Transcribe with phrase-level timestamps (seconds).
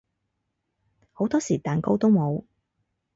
[1.13, 2.43] 好多時蛋糕都冇